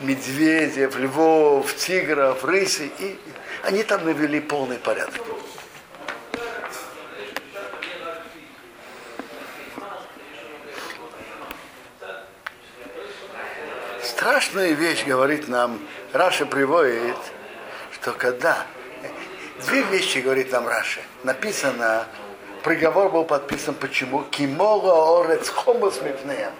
Медведев, 0.00 0.96
львов, 0.96 1.74
тигров, 1.74 2.44
рыси. 2.44 2.90
И 2.98 3.18
они 3.62 3.82
там 3.82 4.04
навели 4.04 4.40
полный 4.40 4.78
порядок. 4.78 5.20
Страшная 14.02 14.72
вещь, 14.72 15.04
говорит 15.04 15.48
нам, 15.48 15.80
Раши 16.12 16.46
приводит, 16.46 17.16
что 17.92 18.12
когда... 18.12 18.66
Две 19.66 19.82
вещи, 19.82 20.18
говорит 20.18 20.52
нам 20.52 20.68
Раши. 20.68 21.00
Написано, 21.24 22.06
приговор 22.62 23.10
был 23.10 23.24
подписан 23.24 23.74
почему? 23.74 24.22
כי 24.24 24.65
מלאה 24.65 25.20
הארץ 25.20 25.48
חמס 25.48 26.00
מפניהם. 26.00 26.52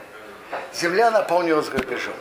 Земля 0.74 1.10
наполнилась 1.10 1.68
грабежом. 1.68 2.14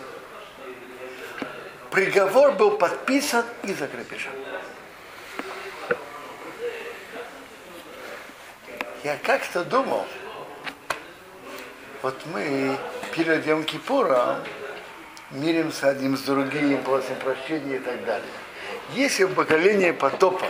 Приговор 1.97 2.51
был 2.51 2.77
подписан 2.77 3.43
из-за 3.63 3.87
грабежа. 3.87 4.29
Я 9.03 9.17
как-то 9.23 9.65
думал, 9.65 10.05
вот 12.03 12.15
мы 12.27 12.77
перед 13.15 13.47
Йом 13.47 13.63
Кипуром 13.63 14.43
миримся 15.31 15.89
одним 15.89 16.17
с 16.17 16.21
другим, 16.21 16.83
просим 16.83 17.15
прощения 17.15 17.77
и 17.77 17.79
так 17.79 18.05
далее. 18.05 18.29
Если 18.93 19.25
бы 19.25 19.33
поколение 19.33 19.91
потопа 19.91 20.45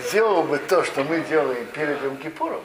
сделало 0.00 0.42
бы 0.42 0.58
то, 0.58 0.84
что 0.84 1.02
мы 1.02 1.20
делаем 1.20 1.64
перед 1.68 2.02
Йом 2.02 2.18
Кипуром, 2.18 2.60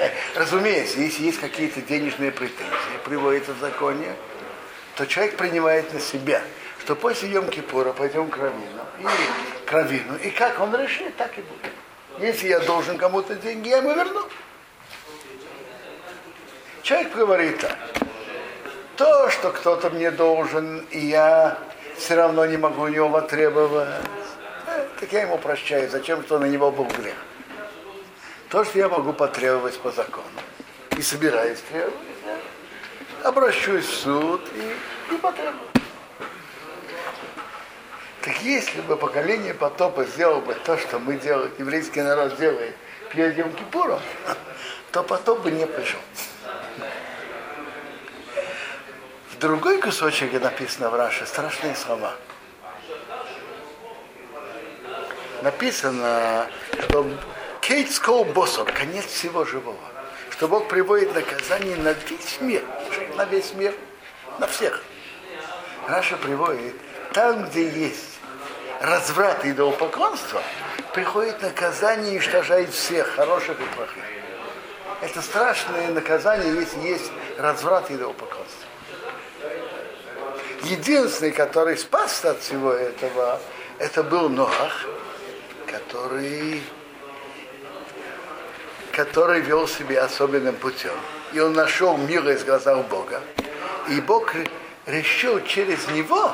э, 0.00 0.10
разумеется, 0.34 0.98
если 0.98 1.22
есть 1.22 1.38
какие-то 1.38 1.82
денежные 1.82 2.32
претензии, 2.32 2.98
приводится 3.04 3.52
в 3.52 3.60
законе, 3.60 4.12
то 4.96 5.06
человек 5.06 5.36
принимает 5.36 5.94
на 5.94 6.00
себя, 6.00 6.42
что 6.84 6.94
после 6.94 7.30
Йом 7.30 7.48
Кипура 7.48 7.94
пойдем 7.94 8.28
к 8.28 8.36
Равину, 8.36 8.82
и 9.00 9.66
к 9.66 9.72
Равину, 9.72 10.16
и 10.16 10.28
как 10.28 10.60
он 10.60 10.76
решит, 10.76 11.16
так 11.16 11.30
и 11.38 11.40
будет. 11.40 11.72
Если 12.18 12.48
я 12.48 12.60
должен 12.60 12.98
кому-то 12.98 13.34
деньги, 13.36 13.68
я 13.68 13.78
ему 13.78 13.94
верну. 13.94 14.20
Человек 16.82 17.14
говорит 17.14 17.58
так. 17.58 17.78
То, 18.96 19.30
что 19.30 19.50
кто-то 19.50 19.88
мне 19.90 20.10
должен, 20.10 20.80
и 20.90 20.98
я 20.98 21.58
все 21.96 22.16
равно 22.16 22.44
не 22.44 22.58
могу 22.58 22.82
у 22.82 22.88
него 22.88 23.08
потребовать, 23.08 23.88
э, 24.66 24.86
так 25.00 25.10
я 25.10 25.22
ему 25.22 25.38
прощаю. 25.38 25.88
Зачем, 25.88 26.22
что 26.22 26.38
на 26.38 26.44
него 26.44 26.70
был 26.70 26.84
грех? 26.84 27.16
То, 28.50 28.62
что 28.62 28.78
я 28.78 28.90
могу 28.90 29.14
потребовать 29.14 29.78
по 29.78 29.90
закону, 29.90 30.26
и 30.98 31.02
собираюсь 31.02 31.60
требовать, 31.60 31.94
обращусь 33.24 33.86
в 33.86 33.94
суд 33.94 34.42
и, 34.54 35.14
и 35.14 35.16
потребую. 35.16 35.73
Так 38.24 38.40
если 38.40 38.80
бы 38.80 38.96
поколение 38.96 39.52
потопа 39.52 40.06
сделало 40.06 40.40
бы 40.40 40.54
то, 40.54 40.78
что 40.78 40.98
мы 40.98 41.18
делаем, 41.18 41.52
еврейский 41.58 42.00
народ 42.00 42.38
делает 42.38 42.74
перед 43.10 43.36
Йом 43.36 43.52
Кипуром, 43.52 44.00
то 44.92 45.02
потоп 45.02 45.40
бы 45.40 45.50
не 45.50 45.66
пришел. 45.66 46.00
В 49.30 49.38
другой 49.38 49.78
кусочек 49.78 50.32
написано 50.40 50.88
в 50.88 50.94
Раше 50.94 51.26
страшные 51.26 51.76
слова. 51.76 52.14
Написано, 55.42 56.46
что 56.80 57.06
Кейт 57.60 57.92
Скол 57.92 58.26
конец 58.74 59.04
всего 59.04 59.44
живого. 59.44 59.76
Что 60.30 60.48
Бог 60.48 60.68
приводит 60.68 61.14
наказание 61.14 61.76
на 61.76 61.92
весь 61.92 62.40
мир. 62.40 62.62
На 63.16 63.26
весь 63.26 63.52
мир. 63.52 63.74
На 64.38 64.46
всех. 64.46 64.82
Раша 65.86 66.16
приводит, 66.16 66.74
там, 67.12 67.44
где 67.44 67.68
есть 67.68 68.13
разврат 68.80 69.44
и 69.44 69.50
идолопоклонство, 69.50 70.42
приходит 70.92 71.42
наказание 71.42 72.14
и 72.14 72.16
уничтожает 72.16 72.70
всех, 72.70 73.08
хороших 73.14 73.58
и 73.60 73.64
плохих. 73.74 74.04
Это 75.00 75.20
страшное 75.22 75.88
наказание, 75.90 76.54
если 76.54 76.80
есть 76.80 77.10
разврат 77.38 77.90
и 77.90 77.94
идолопоклонство. 77.94 78.68
Единственный, 80.62 81.32
который 81.32 81.76
спасся 81.76 82.30
от 82.30 82.40
всего 82.40 82.72
этого, 82.72 83.38
это 83.78 84.02
был 84.02 84.30
Ноах, 84.30 84.86
который, 85.66 86.62
который 88.92 89.40
вел 89.40 89.68
себя 89.68 90.04
особенным 90.04 90.54
путем. 90.54 90.94
И 91.34 91.40
он 91.40 91.52
нашел 91.52 91.96
милость 91.96 92.42
в 92.42 92.46
глазах 92.46 92.86
Бога. 92.86 93.20
И 93.88 94.00
Бог 94.00 94.32
решил 94.86 95.44
через 95.44 95.86
него, 95.88 96.32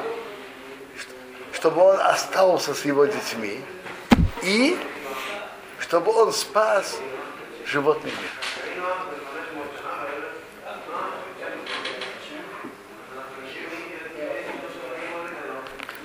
чтобы 1.61 1.83
он 1.83 2.01
остался 2.01 2.75
с 2.75 2.87
его 2.87 3.05
детьми, 3.05 3.63
и 4.43 4.79
чтобы 5.79 6.11
он 6.11 6.33
спас 6.33 6.97
животный 7.67 8.11
мир. 8.11 8.31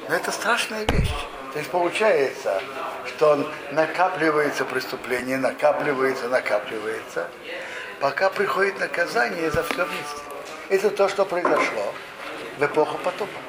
Но 0.09 0.15
это 0.15 0.31
страшная 0.31 0.85
вещь. 0.89 1.13
То 1.53 1.59
есть 1.59 1.71
получается, 1.71 2.61
что 3.07 3.29
он 3.31 3.47
накапливается 3.71 4.65
преступление, 4.65 5.37
накапливается, 5.37 6.27
накапливается, 6.27 7.29
пока 8.01 8.29
приходит 8.29 8.77
наказание 8.81 9.49
за 9.49 9.63
все 9.63 9.85
вместе. 9.85 10.21
Это 10.67 10.89
то, 10.89 11.07
что 11.07 11.23
произошло 11.23 11.93
в 12.57 12.65
эпоху 12.65 12.97
потопа. 12.97 13.39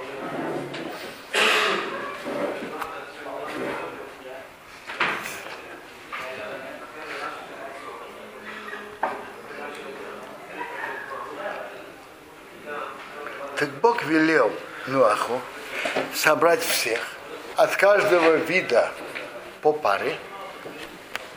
Так 13.56 13.70
Бог 13.80 13.95
велел 14.06 14.52
Нуаху 14.86 15.40
собрать 16.14 16.62
всех, 16.62 17.00
от 17.56 17.76
каждого 17.76 18.36
вида 18.36 18.90
по 19.62 19.72
паре, 19.72 20.16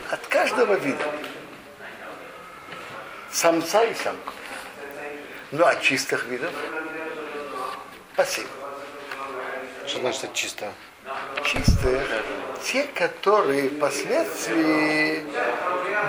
от 0.10 0.26
каждого 0.28 0.74
вида. 0.76 1.04
Самца 3.32 3.84
и 3.84 3.94
самку. 3.94 4.34
Ну, 5.52 5.66
от 5.66 5.82
чистых 5.82 6.26
видов. 6.26 6.52
Спасибо. 8.14 8.50
Что 9.88 10.00
значит 10.00 10.34
чисто? 10.34 10.72
Чистые, 11.44 12.02
те, 12.64 12.84
которые 12.84 13.70
впоследствии 13.70 15.26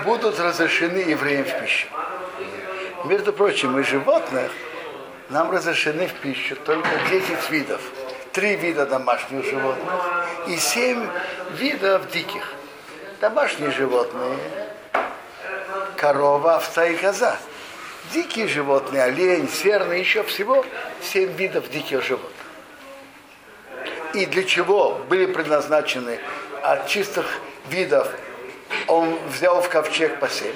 будут 0.03 0.39
разрешены 0.39 0.97
евреям 0.97 1.45
в 1.45 1.59
пищу. 1.59 1.87
Между 3.05 3.33
прочим, 3.33 3.79
из 3.79 3.87
животных 3.87 4.51
нам 5.31 5.49
разрешены 5.49 6.07
в 6.07 6.13
пищу 6.15 6.55
только 6.57 6.89
10 7.09 7.49
видов. 7.49 7.81
Три 8.33 8.55
вида 8.55 8.85
домашних 8.85 9.45
животных 9.45 9.93
и 10.47 10.57
семь 10.57 11.07
видов 11.53 12.09
диких. 12.11 12.53
Домашние 13.19 13.71
животные, 13.71 14.37
корова, 15.95 16.55
овца 16.55 16.85
и 16.85 16.95
коза. 16.95 17.37
Дикие 18.13 18.47
животные, 18.47 19.03
олень, 19.03 19.49
серны, 19.49 19.93
еще 19.93 20.23
всего 20.23 20.65
семь 21.01 21.31
видов 21.33 21.69
диких 21.69 22.03
животных. 22.03 22.31
И 24.13 24.25
для 24.25 24.43
чего 24.43 25.01
были 25.07 25.27
предназначены 25.27 26.19
от 26.61 26.87
чистых 26.87 27.25
видов 27.69 28.09
он 28.87 29.17
взял 29.29 29.61
в 29.61 29.69
ковчег 29.69 30.19
по 30.19 30.27
семь? 30.27 30.55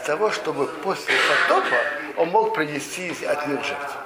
Для 0.00 0.16
того, 0.16 0.30
чтобы 0.30 0.66
после 0.66 1.14
потопа 1.28 1.76
он 2.16 2.30
мог 2.30 2.54
принести 2.54 3.10
от 3.26 3.46
них 3.46 3.62
жертву. 3.62 4.00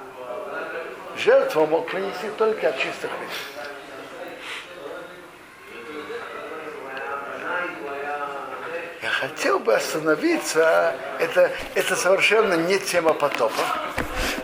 Жертву 1.17 1.63
он 1.63 1.69
мог 1.69 1.89
принести 1.89 2.27
только 2.37 2.67
от 2.67 2.77
чистых 2.77 3.09
видов. 3.21 3.37
Я 9.01 9.09
хотел 9.09 9.59
бы 9.59 9.73
остановиться, 9.73 10.95
это, 11.19 11.49
это 11.75 11.95
совершенно 11.95 12.55
не 12.55 12.77
тема 12.77 13.13
потопа, 13.13 13.63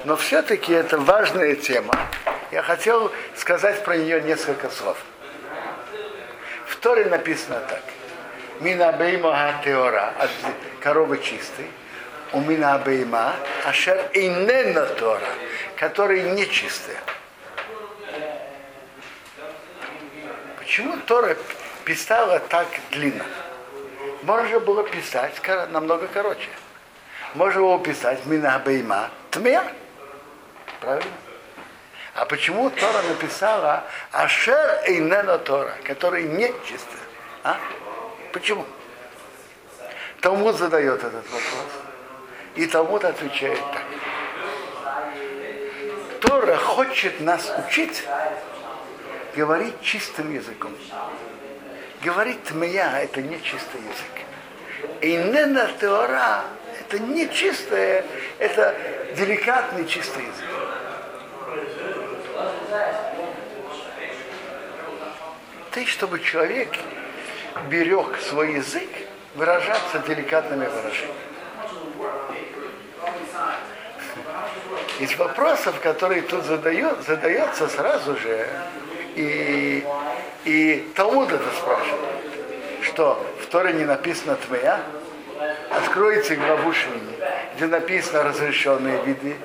но 0.05 0.15
все-таки 0.15 0.71
это 0.71 0.99
важная 0.99 1.55
тема. 1.55 1.93
Я 2.51 2.61
хотел 2.61 3.11
сказать 3.35 3.83
про 3.83 3.97
нее 3.97 4.21
несколько 4.21 4.69
слов. 4.69 4.97
В 6.65 6.77
Торе 6.77 7.05
написано 7.05 7.59
так. 7.67 7.81
Мина 8.61 8.91
бейма 8.91 9.55
теора, 9.65 10.13
от 10.19 10.29
коровы 10.81 11.17
чистой, 11.17 11.65
у 12.31 12.41
мина 12.41 12.77
бейма, 12.77 13.33
ашер 13.65 14.11
инена 14.13 14.85
тора, 14.85 15.27
которые 15.77 16.31
нечистые. 16.33 16.97
Почему 20.59 20.95
Тора 21.07 21.35
писала 21.85 22.37
так 22.37 22.67
длинно? 22.91 23.25
Можно 24.21 24.59
было 24.59 24.83
писать 24.87 25.33
намного 25.71 26.07
короче. 26.07 26.49
Можно 27.33 27.61
было 27.61 27.79
писать 27.79 28.27
мина 28.27 28.61
бейма 28.63 29.09
тмея. 29.31 29.65
Правильно? 30.79 31.11
А 32.13 32.25
почему 32.25 32.69
Тора 32.69 33.01
написала 33.09 33.85
Ашер 34.11 34.83
Эйнена 34.85 35.39
Тора, 35.39 35.73
который 35.83 36.23
не 36.25 36.53
чистый? 36.67 36.99
А? 37.43 37.57
Почему? 38.31 38.65
Талмуд 40.21 40.55
задает 40.55 40.99
этот 40.99 41.25
вопрос. 41.25 41.67
И 42.55 42.65
Талмуд 42.67 43.03
отвечает 43.03 43.59
так. 43.59 43.83
Тора 46.21 46.55
хочет 46.55 47.19
нас 47.21 47.51
учить 47.65 48.03
говорить 49.35 49.81
чистым 49.81 50.33
языком. 50.33 50.71
Говорить 52.03 52.43
тмия– 52.43 52.99
это 53.03 53.21
не 53.21 53.41
чистый 53.41 53.81
язык. 53.81 55.01
И 55.01 55.15
нена 55.15 55.69
Тора– 55.79 56.43
это 56.79 56.99
не 56.99 57.29
чистое, 57.29 58.05
это 58.39 58.75
деликатный 59.15 59.85
чистый 59.87 60.23
язык. 60.23 60.45
Ты, 65.71 65.85
чтобы 65.85 66.19
человек 66.19 66.69
берег 67.69 68.17
свой 68.21 68.53
язык, 68.53 68.89
выражаться 69.35 69.99
деликатными 70.07 70.65
выражениями. 70.65 71.15
Из 74.99 75.15
вопросов, 75.17 75.79
которые 75.81 76.21
тут 76.21 76.43
задает, 76.45 77.01
задается 77.07 77.67
сразу 77.67 78.15
же, 78.17 78.47
и, 79.15 79.83
и 80.45 80.91
Талмуд 80.95 81.31
это 81.31 81.49
спрашивает, 81.59 82.21
что 82.83 83.25
в 83.41 83.47
Торе 83.47 83.73
не 83.73 83.85
написано 83.85 84.35
«твоя», 84.35 84.79
откройте 85.71 86.35
главу 86.35 86.73
Шмини, 86.73 87.17
где 87.55 87.67
написано 87.67 88.23
разрешенные 88.23 89.01
виды, 89.03 89.35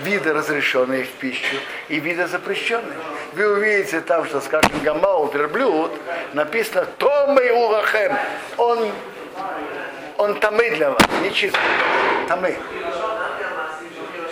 виды 0.00 0.32
разрешенные 0.32 1.04
в 1.04 1.10
пищу 1.10 1.56
и 1.88 2.00
виды 2.00 2.26
запрещенные. 2.26 2.96
Вы 3.32 3.48
увидите 3.48 4.00
там, 4.00 4.24
что, 4.26 4.40
скажем, 4.40 4.70
гамал, 4.82 5.28
верблюд, 5.28 5.92
написано 6.32 6.86
«томый 6.98 7.50
улахем», 7.50 8.16
он, 8.56 8.90
он 10.18 10.38
тамы 10.40 10.70
для 10.70 10.90
вас, 10.90 11.02
не 11.22 11.32
чистый, 11.32 11.60
тамы. 12.28 12.56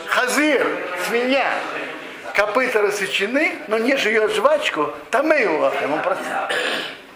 Хазир, 0.06 0.66
свинья, 1.06 1.52
копыта 2.34 2.82
рассечены, 2.82 3.58
но 3.68 3.78
не 3.78 3.96
жует 3.96 4.32
жвачку, 4.32 4.90
тамы 5.10 5.46
улахем, 5.46 5.92
он 5.92 6.02
противен, 6.02 6.36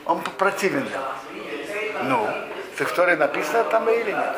он 0.04 0.20
противен 0.20 0.84
для 0.84 0.98
вас. 0.98 1.16
Ну, 2.04 2.28
в 2.76 2.92
Торе 2.92 3.16
написано 3.16 3.64
тамы 3.64 3.94
или 3.96 4.12
нет? 4.12 4.36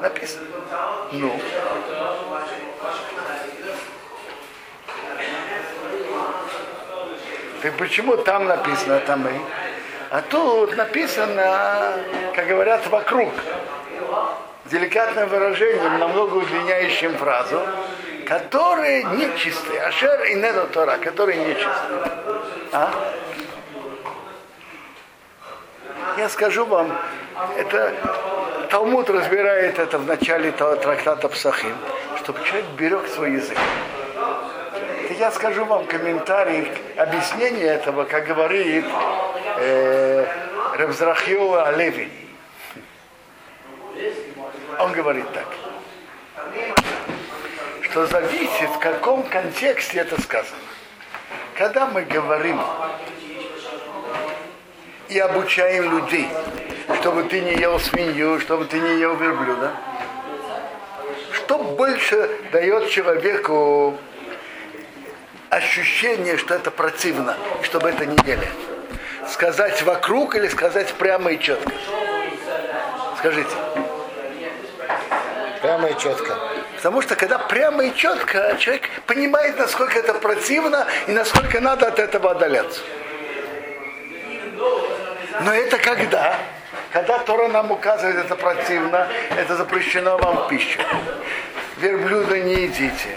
Написано. 0.00 0.46
Ну, 1.12 1.40
Так 7.66 7.74
почему 7.78 8.16
там 8.16 8.44
написано 8.44 9.00
там 9.00 9.26
и? 9.26 9.32
А 10.10 10.22
тут 10.22 10.76
написано, 10.76 11.94
как 12.36 12.46
говорят, 12.46 12.86
вокруг. 12.86 13.32
Деликатным 14.66 15.28
выражением, 15.28 15.98
намного 15.98 16.36
удлиняющим 16.36 17.16
фразу, 17.16 17.60
которые 18.24 19.02
нечистые. 19.02 19.82
Ашер 19.82 20.26
и 20.26 20.34
Недо 20.34 20.66
Тора, 20.66 20.98
которые 20.98 21.44
нечистые. 21.44 22.02
А? 22.70 22.88
Я 26.18 26.28
скажу 26.28 26.66
вам, 26.66 26.96
это 27.58 27.92
Талмуд 28.70 29.10
разбирает 29.10 29.80
это 29.80 29.98
в 29.98 30.06
начале 30.06 30.52
трактата 30.52 31.28
Псахим, 31.28 31.76
чтобы 32.22 32.38
человек 32.44 32.66
берег 32.78 33.08
свой 33.08 33.32
язык 33.32 33.58
я 35.18 35.30
скажу 35.30 35.64
вам 35.64 35.86
комментарий, 35.86 36.70
объяснение 36.96 37.66
этого, 37.66 38.04
как 38.04 38.26
говорит 38.26 38.84
э, 39.58 40.26
Ревзрахиова 40.78 41.68
Алеви. 41.68 42.10
Он 44.78 44.92
говорит 44.92 45.26
так, 45.32 45.46
что 47.82 48.06
зависит, 48.06 48.68
в 48.68 48.78
каком 48.78 49.22
контексте 49.22 50.00
это 50.00 50.20
сказано. 50.20 50.58
Когда 51.56 51.86
мы 51.86 52.02
говорим 52.02 52.60
и 55.08 55.18
обучаем 55.18 55.90
людей, 55.90 56.28
чтобы 57.00 57.22
ты 57.24 57.40
не 57.40 57.54
ел 57.54 57.80
свинью, 57.80 58.38
чтобы 58.40 58.66
ты 58.66 58.78
не 58.78 58.98
ел 58.98 59.16
верблюда, 59.16 59.72
что 61.32 61.56
больше 61.58 62.28
дает 62.52 62.90
человеку 62.90 63.96
ощущение, 65.56 66.36
что 66.36 66.54
это 66.54 66.70
противно, 66.70 67.36
чтобы 67.62 67.88
это 67.88 68.06
не 68.06 68.16
ели. 68.26 68.48
Сказать 69.28 69.82
вокруг 69.82 70.36
или 70.36 70.48
сказать 70.48 70.92
прямо 70.94 71.32
и 71.32 71.40
четко? 71.40 71.72
Скажите. 73.18 73.50
Прямо 75.62 75.88
и 75.88 75.98
четко. 75.98 76.38
Потому 76.76 77.02
что 77.02 77.16
когда 77.16 77.38
прямо 77.38 77.84
и 77.84 77.94
четко, 77.94 78.56
человек 78.58 78.88
понимает, 79.06 79.58
насколько 79.58 79.98
это 79.98 80.14
противно 80.14 80.86
и 81.06 81.12
насколько 81.12 81.60
надо 81.60 81.88
от 81.88 81.98
этого 81.98 82.32
отдаляться. 82.32 82.82
Но 85.40 85.52
это 85.52 85.78
когда? 85.78 86.36
Когда 86.92 87.18
Тора 87.18 87.48
нам 87.48 87.70
указывает, 87.72 88.16
это 88.16 88.36
противно, 88.36 89.08
это 89.36 89.56
запрещено 89.56 90.18
вам 90.18 90.44
в 90.44 90.48
пищу. 90.48 90.80
Верблюда 91.78 92.38
не 92.40 92.54
едите 92.54 93.16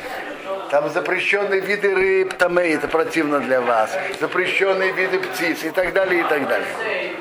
там 0.69 0.89
запрещенные 0.89 1.61
виды 1.61 1.93
рыб, 1.93 2.33
там 2.35 2.57
это 2.57 2.87
противно 2.87 3.39
для 3.39 3.61
вас, 3.61 3.97
запрещенные 4.19 4.91
виды 4.91 5.19
птиц 5.19 5.63
и 5.63 5.71
так 5.71 5.93
далее, 5.93 6.21
и 6.21 6.23
так 6.23 6.47
далее. 6.47 7.15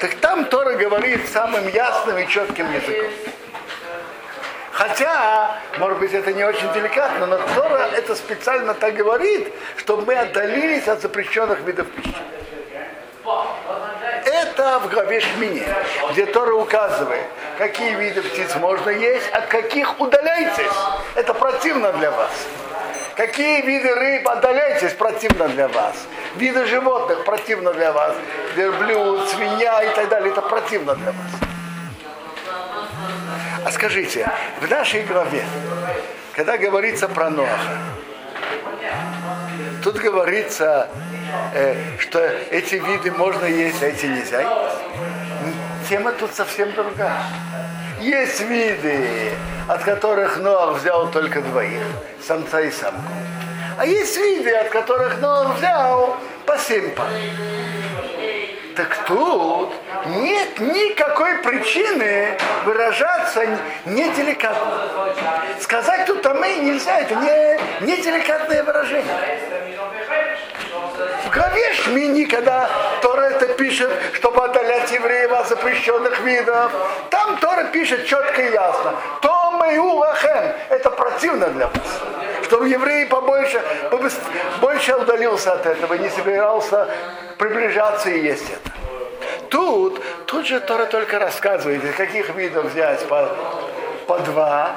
Так 0.00 0.14
там 0.16 0.46
Тора 0.46 0.72
говорит 0.72 1.28
самым 1.28 1.68
ясным 1.68 2.18
и 2.18 2.26
четким 2.26 2.72
языком. 2.72 3.10
Хотя, 4.72 5.58
может 5.78 5.98
быть, 5.98 6.12
это 6.12 6.32
не 6.32 6.44
очень 6.44 6.72
деликатно, 6.72 7.26
но 7.26 7.38
Тора 7.54 7.88
это 7.94 8.14
специально 8.16 8.74
так 8.74 8.94
говорит, 8.94 9.52
чтобы 9.76 10.06
мы 10.06 10.14
отдалились 10.14 10.88
от 10.88 11.02
запрещенных 11.02 11.60
видов 11.60 11.86
пищи. 11.90 12.16
Это 14.62 14.78
в 14.78 14.90
главе 14.90 15.18
Шмини, 15.18 15.64
где 16.12 16.24
Тора 16.24 16.54
указывает, 16.54 17.24
какие 17.58 17.96
виды 17.96 18.22
птиц 18.22 18.54
можно 18.54 18.90
есть, 18.90 19.28
от 19.30 19.46
каких 19.46 20.00
удаляйтесь. 20.00 20.70
Это 21.16 21.34
противно 21.34 21.92
для 21.94 22.12
вас. 22.12 22.30
Какие 23.16 23.62
виды 23.62 23.92
рыб 23.92 24.28
отдаляйтесь, 24.28 24.92
противно 24.92 25.48
для 25.48 25.66
вас. 25.66 25.96
Виды 26.36 26.64
животных 26.66 27.24
противно 27.24 27.72
для 27.72 27.90
вас. 27.90 28.14
Верблюд, 28.54 29.28
свинья 29.30 29.82
и 29.82 29.96
так 29.96 30.08
далее, 30.08 30.30
это 30.30 30.42
противно 30.42 30.94
для 30.94 31.10
вас. 31.10 31.32
А 33.64 33.72
скажите, 33.72 34.30
в 34.60 34.70
нашей 34.70 35.02
главе, 35.02 35.44
когда 36.36 36.56
говорится 36.56 37.08
про 37.08 37.30
Ноаха, 37.30 37.78
тут 39.82 39.96
говорится, 39.96 40.88
э, 41.54 41.76
что 41.98 42.18
эти 42.50 42.76
виды 42.76 43.10
можно 43.12 43.44
есть, 43.44 43.82
а 43.82 43.86
эти 43.86 44.06
нельзя. 44.06 44.46
Тема 45.88 46.12
тут 46.12 46.32
совсем 46.34 46.72
другая. 46.72 47.24
Есть 48.00 48.40
виды, 48.40 49.32
от 49.68 49.82
которых 49.84 50.38
Ноах 50.38 50.78
взял 50.78 51.10
только 51.10 51.40
двоих, 51.40 51.82
самца 52.26 52.60
и 52.60 52.70
самку. 52.70 53.12
А 53.78 53.86
есть 53.86 54.16
виды, 54.16 54.52
от 54.54 54.68
которых 54.70 55.20
Ноах 55.20 55.56
взял 55.56 56.16
по 56.46 56.58
семь 56.58 56.90
пар. 56.90 57.08
Так 58.76 59.04
тут 59.06 59.72
нет 60.06 60.58
никакой 60.58 61.38
причины 61.38 62.38
выражаться 62.64 63.46
неделикатно. 63.84 64.88
Сказать 65.60 66.06
тут 66.06 66.24
мы 66.34 66.54
нельзя, 66.54 67.00
это 67.00 67.14
не, 67.16 67.86
не 67.86 68.02
деликатное 68.02 68.64
выражение. 68.64 69.51
Главе 71.32 71.72
Шмини, 71.72 72.26
когда 72.26 72.68
Тора 73.00 73.22
это 73.22 73.46
пишет, 73.54 73.90
чтобы 74.12 74.44
отдалять 74.44 74.92
евреев 74.92 75.32
от 75.32 75.48
запрещенных 75.48 76.20
видов, 76.20 76.70
там 77.08 77.38
Тора 77.38 77.64
пишет 77.72 78.06
четко 78.06 78.42
и 78.42 78.52
ясно. 78.52 78.94
То 79.22 79.52
мы 79.52 79.78
улахем, 79.78 80.52
это 80.68 80.90
противно 80.90 81.46
для 81.48 81.68
вас. 81.68 82.02
Чтобы 82.44 82.68
евреи 82.68 83.06
побольше, 83.06 83.62
больше 84.60 84.94
удалился 84.94 85.52
от 85.52 85.64
этого, 85.64 85.94
не 85.94 86.10
собирался 86.10 86.88
приближаться 87.38 88.10
и 88.10 88.20
есть 88.20 88.50
это. 88.50 88.70
Тут, 89.48 90.02
тут 90.26 90.46
же 90.46 90.60
Тора 90.60 90.84
только 90.84 91.18
рассказывает, 91.18 91.82
из 91.82 91.94
каких 91.94 92.28
видов 92.30 92.66
взять 92.66 93.08
по, 93.08 93.28
по 94.06 94.18
два, 94.18 94.72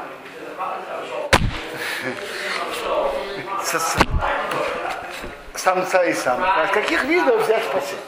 самца 5.66 6.04
и 6.06 6.14
самка. 6.14 6.62
От 6.64 6.72
каких 6.72 7.04
видов 7.06 7.44
взять 7.44 7.64
спасение? 7.64 8.04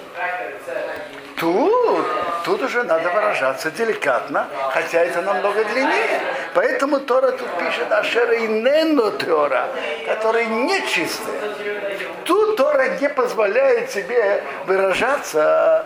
Тут, 1.38 2.06
тут 2.46 2.62
уже 2.64 2.84
надо 2.84 3.10
выражаться 3.10 3.72
деликатно, 3.72 4.48
хотя 4.72 5.04
это 5.04 5.22
намного 5.22 5.64
длиннее. 5.66 6.22
Поэтому 6.54 7.00
Тора 7.00 7.32
тут 7.32 7.48
пишет 7.60 7.92
Ашера 7.92 8.34
и 8.34 8.48
Нено 8.48 9.12
Тора, 9.12 9.68
которые 10.06 10.46
нечистые. 10.46 11.38
Тут 12.26 12.58
Тора 12.58 12.90
не 13.00 13.10
позволяет 13.10 13.92
себе 13.92 14.44
выражаться 14.66 15.86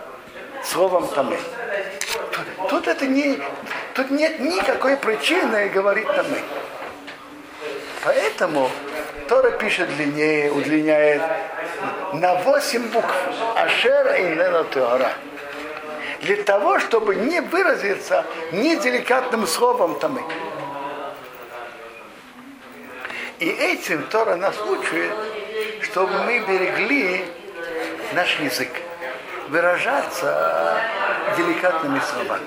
словом 0.64 1.08
тамы. 1.08 1.38
Тут, 2.32 2.68
тут 2.68 2.88
это 2.88 3.06
не, 3.06 3.38
тут 3.94 4.10
нет 4.10 4.40
никакой 4.40 4.96
причины 4.96 5.68
говорить 5.68 6.06
тамы. 6.06 6.38
Поэтому 8.04 8.70
Тора 9.28 9.50
пишет 9.52 9.94
длиннее, 9.96 10.50
удлиняет 10.50 11.22
на 12.12 12.34
8 12.34 12.90
букв. 12.90 13.14
Ашер 13.56 14.14
и 14.14 14.64
Тора. 14.70 15.12
Для 16.20 16.42
того, 16.44 16.78
чтобы 16.78 17.16
не 17.16 17.40
выразиться 17.40 18.24
неделикатным 18.52 19.46
словом 19.46 19.98
тамы. 19.98 20.22
И 23.40 23.48
этим 23.48 24.04
Тора 24.04 24.36
нас 24.36 24.56
учит, 24.60 25.10
чтобы 25.82 26.12
мы 26.24 26.38
берегли 26.40 27.24
наш 28.12 28.38
язык, 28.38 28.70
выражаться 29.48 30.80
деликатными 31.36 32.00
словами. 32.00 32.46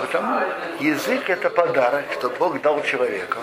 Потому 0.00 0.40
язык 0.80 1.28
это 1.28 1.50
подарок, 1.50 2.04
что 2.14 2.30
Бог 2.30 2.60
дал 2.62 2.82
человеку. 2.82 3.38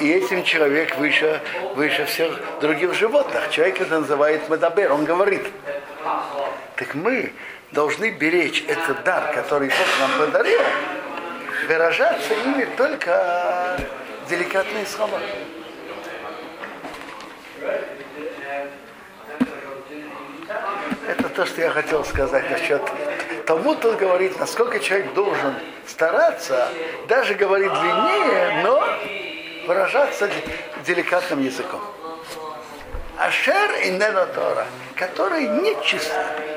И 0.00 0.10
этим 0.10 0.44
человек 0.44 0.96
выше, 0.96 1.42
выше 1.74 2.06
всех 2.06 2.40
других 2.60 2.94
животных. 2.94 3.50
Человек 3.50 3.82
это 3.82 4.00
называет 4.00 4.48
медабер, 4.48 4.92
он 4.92 5.04
говорит. 5.04 5.46
Так 6.76 6.94
мы 6.94 7.32
должны 7.72 8.10
беречь 8.10 8.64
этот 8.66 9.04
дар, 9.04 9.32
который 9.34 9.68
Бог 9.68 9.86
нам 10.00 10.26
подарил, 10.26 10.60
выражаться 11.68 12.32
ими 12.32 12.64
только 12.76 13.78
деликатные 14.28 14.86
слова. 14.86 15.20
Это 21.06 21.28
то, 21.28 21.44
что 21.44 21.60
я 21.60 21.70
хотел 21.70 22.04
сказать 22.06 22.50
насчет 22.50 22.82
тому, 23.46 23.74
тут 23.74 23.98
говорит, 23.98 24.38
насколько 24.38 24.78
человек 24.80 25.12
должен 25.12 25.54
стараться, 25.86 26.68
даже 27.08 27.34
говорить 27.34 27.72
длиннее, 27.72 28.62
но 28.62 28.82
выражаться 29.66 30.30
деликатным 30.86 31.42
языком. 31.44 31.80
Ашер 33.18 33.70
и 33.84 33.90
Ненотора, 33.90 34.66
который 34.96 35.46
нечистый. 35.48 36.49